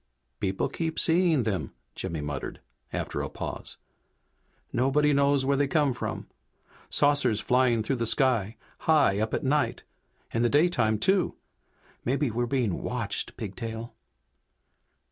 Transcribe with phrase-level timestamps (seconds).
[0.39, 2.59] '""People keep seeing them!" Jimmy muttered,
[2.91, 3.77] after a pause.
[4.73, 6.25] "Nobody knows where they come from!
[6.89, 8.57] Saucers flying through the sky,
[8.89, 9.83] high up at night.
[10.33, 11.35] In the daytime, too!
[12.03, 13.93] Maybe we're being watched, Pigtail!"